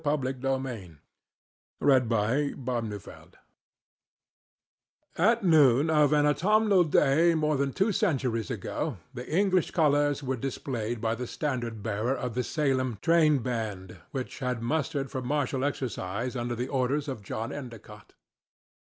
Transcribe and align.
ENDICOTT 0.03 0.15
AND 0.43 0.97
THE 1.79 1.79
RED 1.79 2.09
CROSS 2.09 3.35
At 5.15 5.43
noon 5.45 5.91
of 5.91 6.11
an 6.11 6.25
autumnal 6.25 6.83
day 6.85 7.35
more 7.35 7.55
than 7.55 7.71
two 7.71 7.91
centuries 7.91 8.49
ago 8.49 8.97
the 9.13 9.29
English 9.29 9.69
colors 9.69 10.23
were 10.23 10.35
displayed 10.35 11.01
by 11.01 11.13
the 11.13 11.27
standard 11.27 11.83
bearer 11.83 12.15
of 12.15 12.33
the 12.33 12.43
Salem 12.43 12.97
train 13.03 13.43
band, 13.43 13.97
which 14.09 14.39
had 14.39 14.63
mustered 14.63 15.11
for 15.11 15.21
martial 15.21 15.63
exercise 15.63 16.35
under 16.35 16.55
the 16.55 16.67
orders 16.67 17.07
of 17.07 17.21
John 17.21 17.51
Endicott. 17.53 18.15